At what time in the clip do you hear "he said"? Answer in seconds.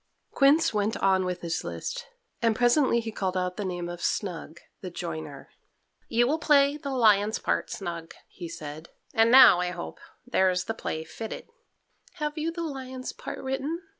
8.27-8.89